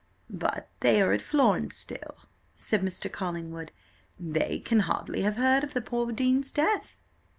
[0.31, 2.17] "But they are at Florence still,"
[2.55, 3.07] said Mr.
[3.11, 3.71] Collingwood,
[4.19, 6.97] "they can hardly have heard of the poor dean's death."